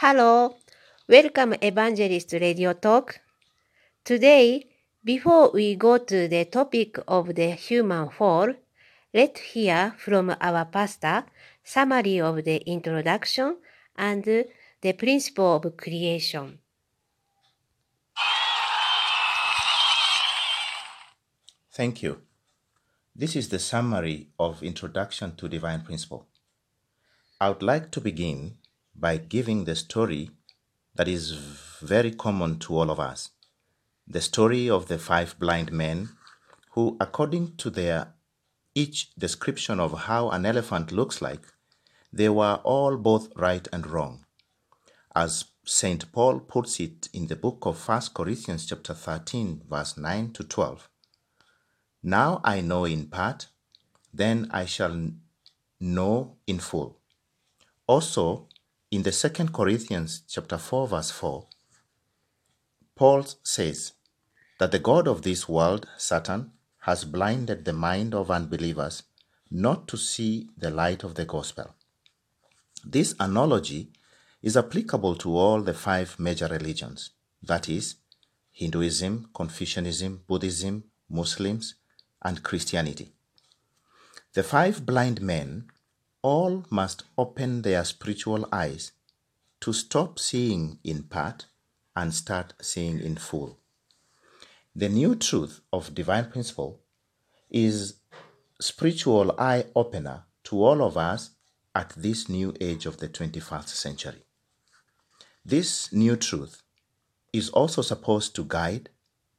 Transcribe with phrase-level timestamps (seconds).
[0.00, 0.54] Hello,
[1.08, 3.18] welcome Evangelist Radio Talk.
[4.04, 4.68] Today,
[5.02, 8.54] before we go to the topic of the human fall,
[9.12, 11.24] let's hear from our pastor
[11.64, 13.56] summary of the introduction
[13.96, 16.60] and the principle of creation.
[21.72, 22.22] Thank you.
[23.16, 26.28] This is the summary of Introduction to Divine Principle.
[27.40, 28.58] I would like to begin
[28.98, 30.30] by giving the story
[30.94, 31.32] that is
[31.80, 33.30] very common to all of us
[34.10, 36.08] the story of the five blind men
[36.70, 38.14] who, according to their
[38.74, 41.42] each description of how an elephant looks like,
[42.10, 44.24] they were all both right and wrong.
[45.14, 46.10] As St.
[46.10, 50.88] Paul puts it in the book of 1 Corinthians chapter 13 verse 9 to 12.
[52.02, 53.48] Now I know in part,
[54.14, 55.10] then I shall
[55.80, 56.98] know in full.
[57.86, 58.48] Also,
[58.90, 61.46] in the second Corinthians chapter 4 verse 4,
[62.94, 63.92] Paul says
[64.58, 69.02] that the God of this world, Satan, has blinded the mind of unbelievers
[69.50, 71.74] not to see the light of the gospel.
[72.84, 73.92] This analogy
[74.42, 77.10] is applicable to all the five major religions
[77.42, 77.96] that is,
[78.52, 81.74] Hinduism, Confucianism, Buddhism, Muslims,
[82.22, 83.12] and Christianity.
[84.32, 85.70] The five blind men
[86.22, 88.92] all must open their spiritual eyes
[89.60, 91.46] to stop seeing in part
[91.96, 93.58] and start seeing in full.
[94.74, 96.80] The new truth of divine principle
[97.50, 97.94] is
[98.60, 101.30] spiritual eye opener to all of us
[101.74, 104.22] at this new age of the 21st century.
[105.44, 106.62] This new truth
[107.32, 108.90] is also supposed to guide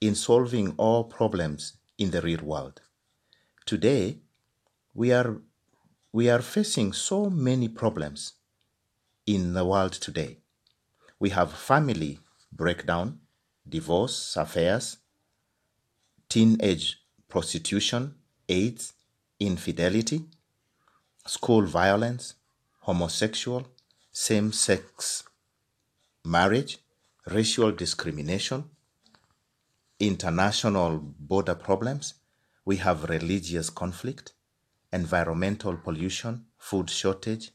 [0.00, 2.80] in solving all problems in the real world.
[3.66, 4.18] Today,
[4.92, 5.40] we are
[6.14, 8.34] we are facing so many problems
[9.26, 10.38] in the world today.
[11.18, 12.20] We have family
[12.52, 13.18] breakdown,
[13.68, 14.98] divorce affairs,
[16.28, 18.14] teenage prostitution,
[18.48, 18.92] AIDS,
[19.40, 20.26] infidelity,
[21.26, 22.34] school violence,
[22.82, 23.66] homosexual,
[24.12, 25.24] same sex
[26.24, 26.78] marriage,
[27.26, 28.62] racial discrimination,
[29.98, 32.14] international border problems.
[32.64, 34.32] We have religious conflict,
[34.94, 37.50] environmental pollution, food shortage,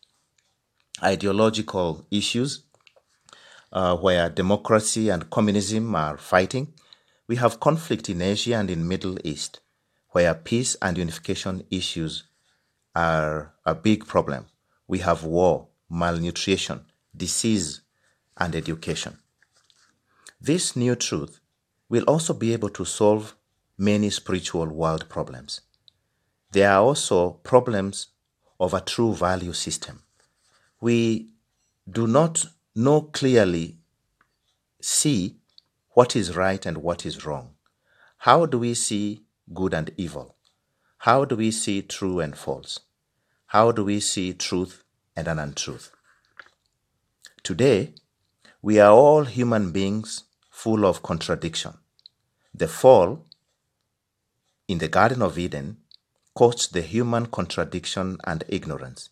[1.02, 2.64] ideological issues
[3.72, 6.74] uh, where democracy and communism are fighting.
[7.28, 9.62] We have conflict in Asia and in Middle East
[10.12, 12.24] where peace and unification issues
[12.96, 14.48] are a big problem.
[14.88, 16.86] We have war, malnutrition,
[17.16, 17.82] disease,
[18.38, 19.20] and education.
[20.42, 21.40] This new truth
[21.90, 23.36] will also be able to solve
[23.78, 25.62] many spiritual world problems.
[26.52, 28.08] There are also problems
[28.60, 30.04] of a true value system.
[30.82, 31.30] We
[31.90, 32.46] do not
[32.76, 33.78] know clearly
[34.82, 35.38] see
[35.92, 37.52] what is right and what is wrong.
[38.20, 39.24] How do we see
[39.54, 40.36] good and evil?
[41.00, 42.80] How do we see true and false?
[43.48, 44.84] How do we see truth
[45.16, 45.92] and an untruth?
[47.44, 47.94] Today,
[48.62, 51.74] we are all human beings full of contradiction.
[52.54, 53.26] The fall
[54.68, 55.78] in the Garden of Eden
[56.40, 59.10] caused the human contradiction and ignorance.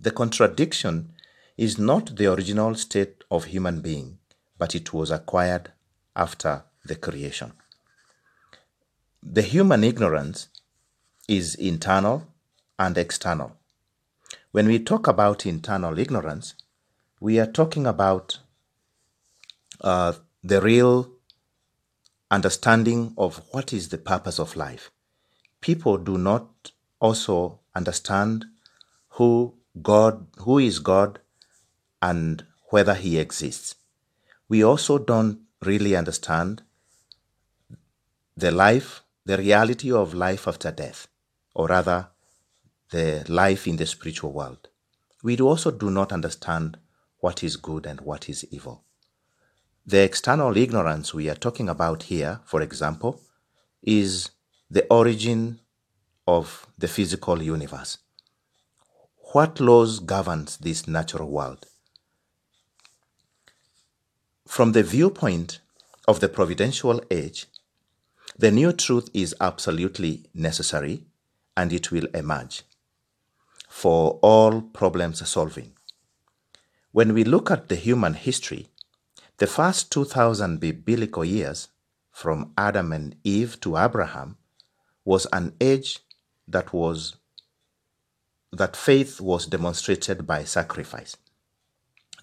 [0.00, 1.12] The contradiction
[1.58, 4.16] is not the original state of human being,
[4.56, 5.72] but it was acquired
[6.16, 7.52] after the creation.
[9.22, 10.48] The human ignorance
[11.28, 12.26] is internal
[12.78, 13.52] and external.
[14.50, 16.54] When we talk about internal ignorance,
[17.20, 18.38] we are talking about
[19.82, 21.10] uh, the real
[22.30, 24.90] understanding of what is the purpose of life.
[25.60, 28.46] People do not also understand
[29.10, 31.20] who God, who is God,
[32.00, 33.74] and whether He exists.
[34.48, 36.62] We also don't really understand
[38.36, 41.08] the life, the reality of life after death,
[41.54, 42.08] or rather,
[42.90, 44.68] the life in the spiritual world.
[45.22, 46.78] We also do not understand
[47.18, 48.84] what is good and what is evil.
[49.84, 53.20] The external ignorance we are talking about here, for example,
[53.82, 54.30] is
[54.70, 55.60] the origin
[56.26, 57.98] of the physical universe.
[59.32, 61.66] What laws governs this natural world?
[64.46, 65.60] From the viewpoint
[66.06, 67.46] of the providential age,
[68.36, 71.04] the new truth is absolutely necessary
[71.56, 72.62] and it will emerge
[73.68, 75.72] for all problems solving.
[76.92, 78.68] When we look at the human history,
[79.36, 81.68] the first 2000 biblical years,
[82.10, 84.36] from Adam and Eve to Abraham,
[85.08, 86.00] was an age
[86.46, 87.16] that was
[88.52, 91.16] that faith was demonstrated by sacrifice.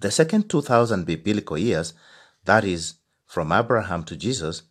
[0.02, 1.96] The second 2000 biblical years,
[2.44, 2.94] that is,
[3.26, 4.62] from Abraham to Jesus,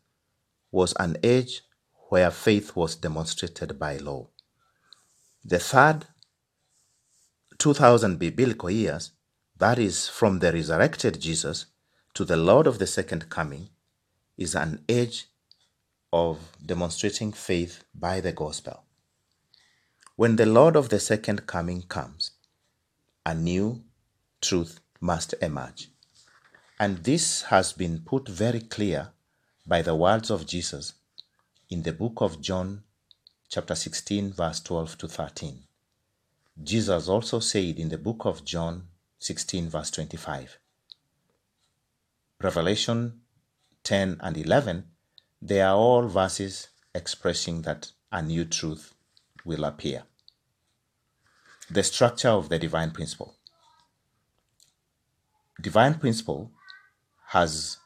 [0.71, 1.63] was an age
[2.09, 4.29] where faith was demonstrated by law.
[5.45, 6.07] The third
[7.59, 9.11] 2000 biblical years,
[9.59, 11.67] that is, from the resurrected Jesus
[12.15, 13.71] to the Lord of the second coming,
[14.37, 15.27] is an age
[16.15, 18.85] of demonstrating faith by the gospel.
[20.15, 22.31] When the Lord of the second coming comes,
[23.27, 23.83] a new
[24.41, 25.89] truth must emerge.
[26.79, 29.09] And this has been put very clear
[29.67, 30.95] by the words of Jesus
[31.69, 32.85] in the book of John,
[33.49, 35.65] chapter 16, verse 12 to 13.
[36.63, 38.85] Jesus also said in the book of John
[39.19, 40.61] 16, verse 25.
[42.41, 43.21] Revelation
[43.83, 44.85] 10 and 11,
[45.45, 48.95] they are all verses expressing that a new truth
[49.45, 50.05] will appear.
[51.71, 53.37] The structure of the divine principle.
[55.61, 56.51] Divine principle
[57.29, 57.77] has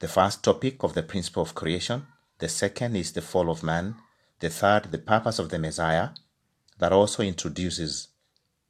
[0.00, 2.06] the first topic of the principle of creation,
[2.38, 3.96] the second is the fall of man,
[4.40, 6.10] the third, the purpose of the Messiah,
[6.78, 8.08] that also introduces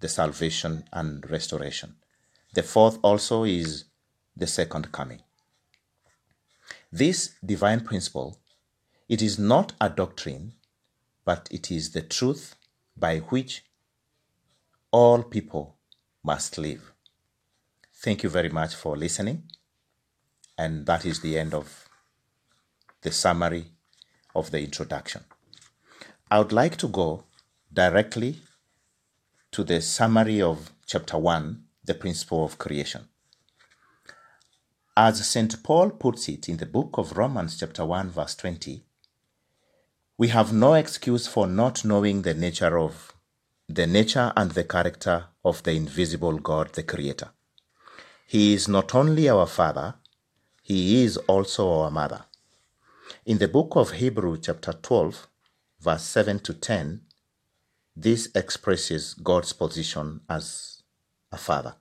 [0.01, 1.95] the salvation and restoration.
[2.55, 3.85] The fourth also is
[4.37, 5.23] the second coming.
[6.97, 8.39] This divine principle,
[9.09, 10.53] it is not a doctrine,
[11.25, 12.55] but it is the truth
[12.97, 13.65] by which
[14.93, 15.75] all people
[16.23, 16.93] must live.
[17.93, 19.43] Thank you very much for listening.
[20.57, 21.89] And that is the end of
[23.03, 23.73] the summary
[24.33, 25.25] of the introduction.
[26.31, 27.25] I would like to go
[27.73, 28.37] directly
[29.51, 33.09] to the summary of chapter 1, the principle of creation.
[34.97, 35.61] As St.
[35.65, 38.85] Paul puts it in the book of Romans, chapter 1, verse 20,
[40.17, 43.13] we have no excuse for not knowing the nature of
[43.69, 47.31] the nature and the character of the invisible God, the Creator.
[48.29, 49.97] He is not only our Father,
[50.63, 52.27] He is also our Mother.
[53.27, 55.27] In the book of Hebrew, chapter 12,
[55.81, 57.01] verse 7 to 10,
[57.97, 60.85] this expresses God's position as
[61.33, 61.75] a Father.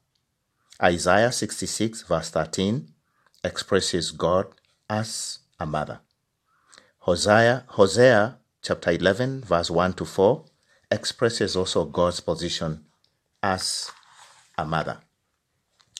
[0.82, 2.93] Isaiah 66, verse 13,
[3.44, 4.48] expresses God
[4.90, 6.00] as a mother.
[7.00, 10.46] Hosea, Hosea chapter 11, verse 1 to 4,
[10.90, 12.86] expresses also God's position
[13.42, 13.92] as
[14.58, 15.00] a mother.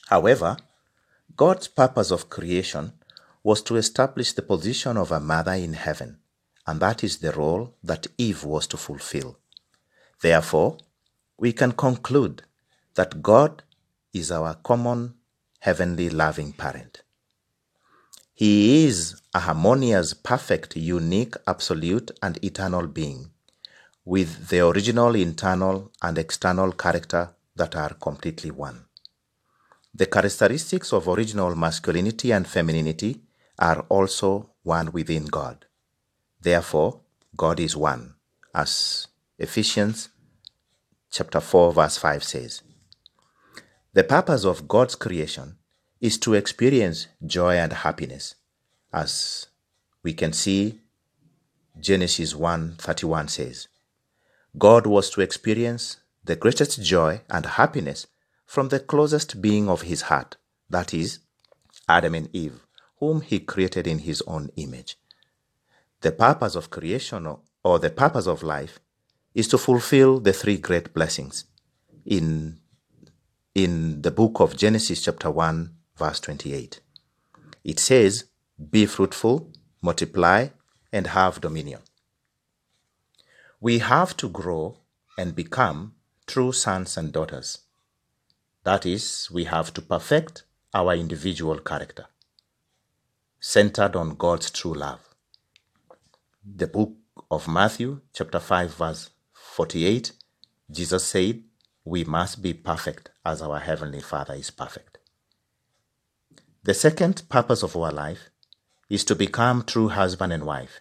[0.08, 0.56] However,
[1.36, 2.92] God's purpose of creation
[3.42, 6.18] was to establish the position of a mother in heaven,
[6.66, 9.38] and that is the role that Eve was to fulfill.
[10.22, 10.78] Therefore,
[11.36, 12.42] we can conclude
[12.94, 13.62] that God
[14.14, 15.14] is our common
[15.60, 17.03] heavenly loving parent.
[18.36, 23.30] He is a harmonious, perfect, unique, absolute, and eternal being,
[24.04, 28.86] with the original internal and external character that are completely one.
[29.94, 33.22] The characteristics of original masculinity and femininity
[33.56, 35.66] are also one within God.
[36.40, 37.02] Therefore,
[37.36, 38.16] God is one,
[38.52, 39.06] as
[39.38, 40.08] Ephesians
[41.08, 42.62] chapter 4 verse 5 says.
[43.92, 45.58] The purpose of God's creation
[46.04, 48.34] is to experience joy and happiness,
[48.92, 49.46] as
[50.02, 50.78] we can see
[51.80, 53.68] Genesis 1:31 says.
[54.58, 58.06] God was to experience the greatest joy and happiness
[58.44, 60.36] from the closest being of his heart,
[60.68, 61.20] that is,
[61.88, 62.66] Adam and Eve,
[63.00, 64.98] whom he created in his own image.
[66.02, 67.26] The purpose of creation
[67.62, 68.78] or the purpose of life
[69.34, 71.46] is to fulfill the three great blessings
[72.04, 72.60] in,
[73.54, 76.80] in the book of Genesis, chapter 1, verse 28.
[77.64, 78.24] It says,
[78.70, 79.50] Be fruitful,
[79.82, 80.48] multiply,
[80.92, 81.80] and have dominion.
[83.60, 84.78] We have to grow
[85.16, 85.94] and become
[86.26, 87.64] true sons and daughters
[88.64, 92.06] that is, we have to perfect our individual character,
[93.38, 95.00] centered on God's true love.
[96.42, 96.94] The book
[97.30, 100.12] of Matthew, chapter 5, verse 48,
[100.70, 101.42] Jesus said,
[101.84, 104.96] We must be perfect as our Heavenly Father is perfect.
[106.64, 108.30] The second purpose of our life
[108.88, 110.80] is to become true husband and wife.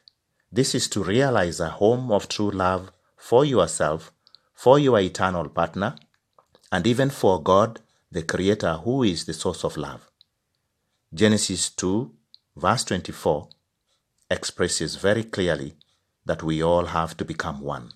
[0.50, 4.13] This is to realize a home of true love for yourself,
[4.54, 5.96] for your eternal partner,
[6.72, 10.10] and even for God, the Creator, who is the source of love.
[11.13, 12.13] Genesis 2,
[12.56, 13.50] verse 24,
[14.32, 15.75] expresses very clearly
[16.25, 17.92] that we all have to become one.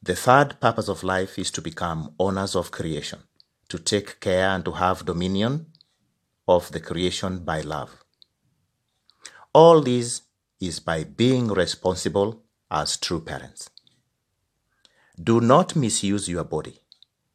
[0.00, 3.24] The third purpose of life is to become owners of creation,
[3.68, 5.71] to take care and to have dominion
[6.48, 8.04] of the creation by love.
[9.52, 10.22] All this
[10.60, 13.70] is by being responsible as true parents.
[15.22, 16.80] Do not misuse your body,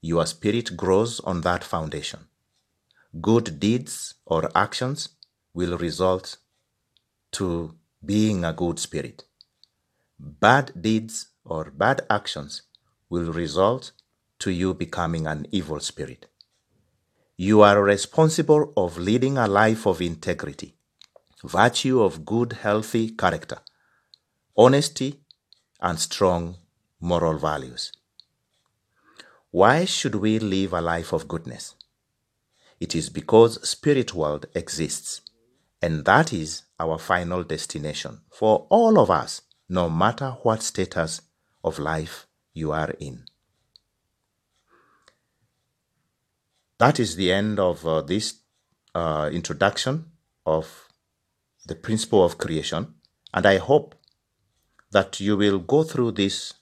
[0.02, 2.28] your spirit grows on that foundation.
[3.22, 5.10] Good deeds or actions
[5.54, 6.38] will result
[7.34, 9.24] to being a good spirit.
[10.20, 12.64] Bad deeds or bad actions
[13.10, 13.92] will result
[14.40, 16.28] to you becoming an evil spirit.
[17.40, 20.74] You are responsible of leading a life of integrity,
[21.46, 23.60] virtue of good, healthy character,
[24.58, 25.20] honesty,
[25.80, 26.58] and strong
[27.00, 27.92] moral values.
[29.52, 31.76] Why should we live a life of goodness?
[32.80, 35.22] It is because spirit world exists,
[35.80, 41.22] and that is our final destination for all of us, no matter what status
[41.64, 42.26] of life
[42.56, 43.26] you are in.
[46.80, 48.36] That is the end of uh, this
[48.94, 50.12] uh, introduction
[50.46, 50.88] of
[51.66, 52.94] the principle of creation,
[53.34, 53.96] and I hope
[54.92, 56.54] that you will go through this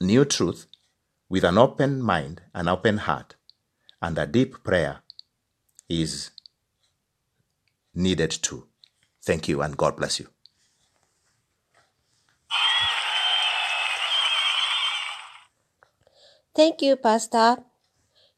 [0.00, 0.66] new truth
[1.28, 3.36] with an open mind, an open heart,
[4.00, 5.02] and a deep prayer
[5.88, 6.30] is
[7.94, 8.66] needed too.
[9.22, 10.28] Thank you, and God bless you.
[16.54, 17.64] Thank you, Pastor.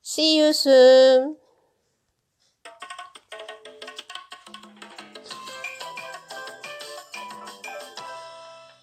[0.09, 1.37] See you soon.